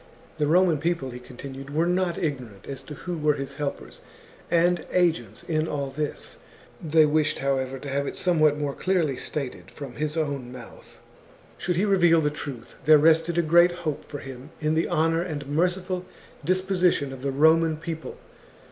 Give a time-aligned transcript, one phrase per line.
[0.39, 4.01] The Roman people, he continued, were not ignorant as to who were his helpers
[4.49, 6.39] and agents in all this.
[6.83, 10.97] They wished, however, to have it somewhat more clearly stated from his own mouth.
[11.59, 15.21] Should he reveal the truth, there rested a great hope for him in the honour
[15.21, 16.03] and merciful
[16.43, 18.17] disposition of the Roman people.